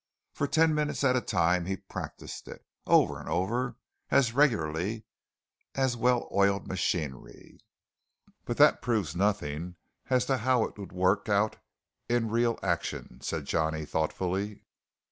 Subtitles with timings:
[0.33, 3.75] For ten minutes at a time he practised it, over and over,
[4.09, 5.05] as regularly
[5.75, 7.59] as well oiled machinery.
[8.45, 9.75] "But that proves nothing
[10.09, 11.57] as to how it would work out
[12.09, 14.63] in real action," said Johnny thoughtfully.